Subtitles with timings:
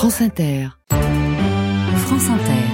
[0.00, 0.68] France Inter.
[0.88, 2.64] France Inter.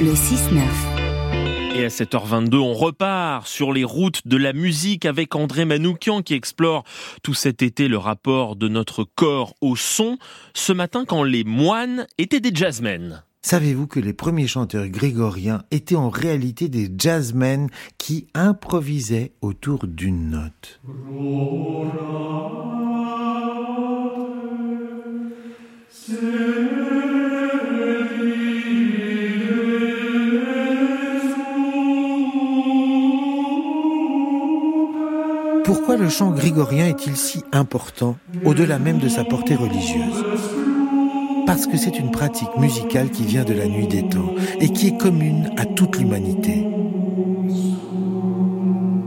[0.00, 1.76] Le 6-9.
[1.76, 6.32] Et à 7h22, on repart sur les routes de la musique avec André Manoukian qui
[6.32, 6.84] explore
[7.22, 10.16] tout cet été le rapport de notre corps au son.
[10.54, 13.22] Ce matin, quand les moines étaient des jazzmen.
[13.42, 20.30] Savez-vous que les premiers chanteurs grégoriens étaient en réalité des jazzmen qui improvisaient autour d'une
[20.30, 20.80] note?
[35.64, 40.24] Pourquoi le chant grégorien est-il si important, au-delà même de sa portée religieuse
[41.44, 44.86] Parce que c'est une pratique musicale qui vient de la nuit des temps et qui
[44.88, 46.85] est commune à toute l'humanité.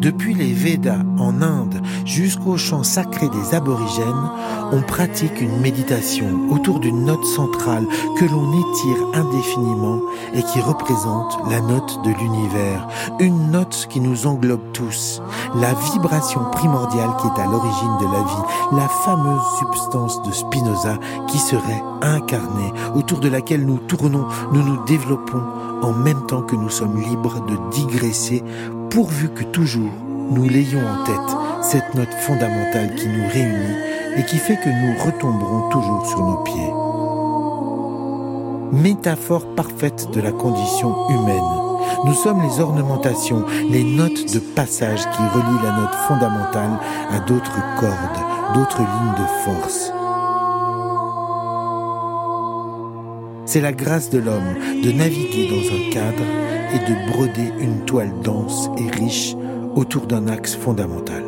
[0.00, 4.30] Depuis les Védas en Inde jusqu'au chant sacré des aborigènes,
[4.72, 7.86] on pratique une méditation autour d'une note centrale
[8.18, 10.00] que l'on étire indéfiniment
[10.32, 15.20] et qui représente la note de l'univers, une note qui nous englobe tous,
[15.54, 20.98] la vibration primordiale qui est à l'origine de la vie, la fameuse substance de Spinoza
[21.28, 25.42] qui serait incarnée, autour de laquelle nous tournons, nous nous développons
[25.82, 28.42] en même temps que nous sommes libres de digresser
[28.90, 29.92] pourvu que toujours
[30.30, 33.76] nous l'ayons en tête, cette note fondamentale qui nous réunit
[34.16, 36.72] et qui fait que nous retomberons toujours sur nos pieds.
[38.72, 41.40] Métaphore parfaite de la condition humaine.
[42.04, 46.78] Nous sommes les ornementations, les notes de passage qui relient la note fondamentale
[47.10, 49.92] à d'autres cordes, d'autres lignes de force.
[53.52, 56.22] C'est la grâce de l'homme de naviguer dans un cadre
[56.72, 59.34] et de broder une toile dense et riche
[59.74, 61.24] autour d'un axe fondamental.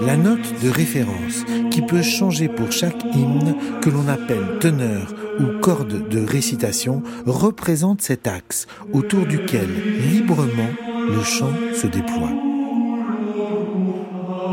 [0.00, 5.60] La note de référence qui peut changer pour chaque hymne que l'on appelle teneur ou
[5.60, 9.68] corde de récitation représente cet axe autour duquel
[10.10, 10.70] librement
[11.06, 12.32] le chant se déploie.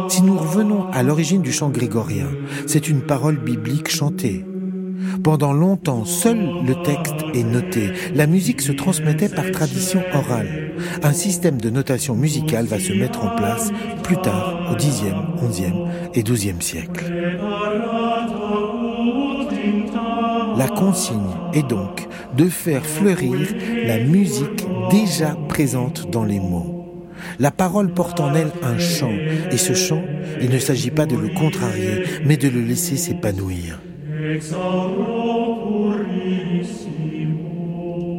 [0.09, 2.27] Si nous revenons à l'origine du chant grégorien,
[2.65, 4.43] c'est une parole biblique chantée,
[5.17, 7.91] pendant longtemps, seul le texte est noté.
[8.15, 10.73] La musique se transmettait par tradition orale.
[11.03, 13.71] Un système de notation musicale va se mettre en place
[14.03, 15.03] plus tard, au Xe,
[15.49, 15.73] XIe
[16.13, 17.05] et XIIe siècle.
[20.57, 23.37] La consigne est donc de faire fleurir
[23.85, 26.73] la musique déjà présente dans les mots.
[27.39, 29.13] La parole porte en elle un chant,
[29.51, 30.03] et ce chant,
[30.41, 33.79] il ne s'agit pas de le contrarier, mais de le laisser s'épanouir.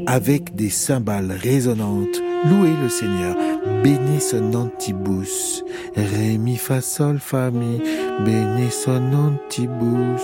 [0.07, 3.37] Avec des cymbales résonnantes, louez le Seigneur.
[3.83, 5.65] Béni sonantibus.
[5.95, 7.81] Ré, mi, fa, sol, fa, mi.
[8.25, 10.23] Béni sonantibus.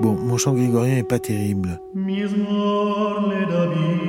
[0.00, 1.80] Bon, mon chant grégorien est pas terrible.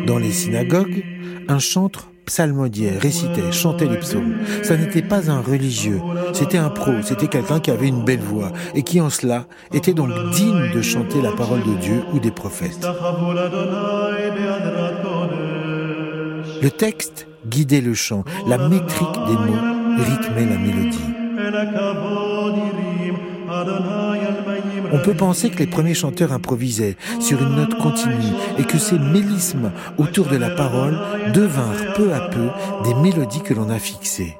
[0.05, 1.03] Dans les synagogues,
[1.47, 4.35] un chantre psalmodiait, récitait, chantait les psaumes.
[4.61, 6.01] Ça n'était pas un religieux,
[6.33, 9.93] c'était un pro, c'était quelqu'un qui avait une belle voix et qui en cela était
[9.93, 12.85] donc digne de chanter la parole de Dieu ou des prophètes.
[16.61, 19.63] Le texte guidait le chant, la métrique des mots
[19.97, 20.99] rythmait la mélodie.
[24.91, 28.99] On peut penser que les premiers chanteurs improvisaient sur une note continue et que ces
[28.99, 30.97] mélismes autour de la parole
[31.33, 32.49] devinrent peu à peu
[32.83, 34.37] des mélodies que l'on a fixées.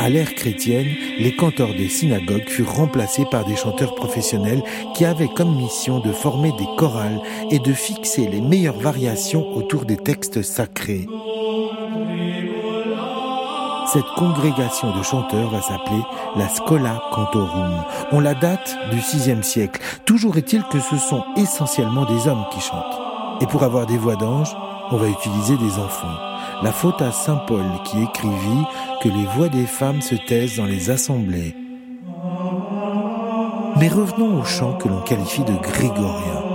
[0.00, 4.62] À l'ère chrétienne, les cantors des synagogues furent remplacés par des chanteurs professionnels
[4.94, 7.20] qui avaient comme mission de former des chorales
[7.50, 11.06] et de fixer les meilleures variations autour des textes sacrés.
[13.92, 16.04] Cette congrégation de chanteurs va s'appeler
[16.36, 17.82] la Scola Cantorum.
[18.12, 19.80] On la date du VIe siècle.
[20.04, 23.00] Toujours est-il que ce sont essentiellement des hommes qui chantent.
[23.40, 24.54] Et pour avoir des voix d'ange,
[24.92, 26.14] on va utiliser des enfants.
[26.62, 28.64] La faute à Saint Paul qui écrivit
[29.02, 31.56] que les voix des femmes se taisent dans les assemblées.
[33.76, 36.49] Mais revenons au chant que l'on qualifie de grégorien.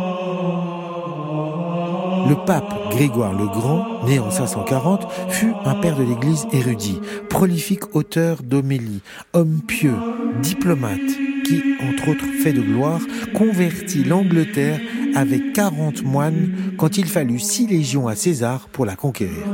[2.27, 6.99] Le pape Grégoire le Grand, né en 540, fut un père de l'Église érudit,
[7.29, 9.01] prolifique auteur d'homélie,
[9.33, 9.95] homme pieux,
[10.41, 10.99] diplomate,
[11.45, 13.01] qui, entre autres faits de gloire,
[13.35, 14.79] convertit l'Angleterre
[15.13, 19.45] avec 40 moines quand il fallut six légions à César pour la conquérir.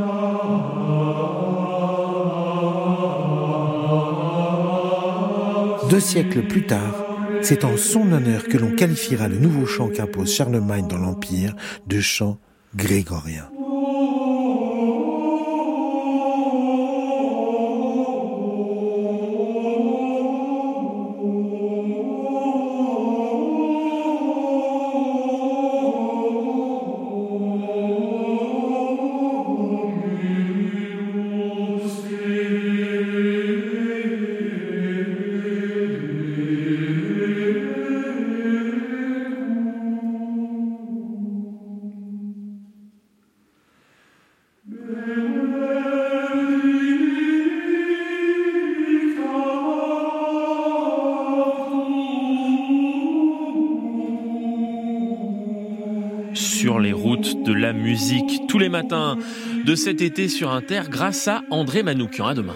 [5.90, 7.06] Deux siècles plus tard,
[7.42, 11.54] c'est en son honneur que l'on qualifiera le nouveau chant qu'impose Charlemagne dans l'Empire
[11.88, 12.38] de chant
[12.76, 13.50] grégorien.
[56.62, 59.18] Sur les routes de la musique tous les matins
[59.66, 62.28] de cet été sur Inter grâce à André Manoukian.
[62.28, 62.56] À demain.